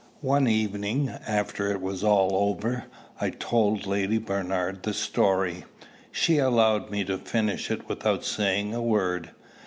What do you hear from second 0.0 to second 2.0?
One evening, after it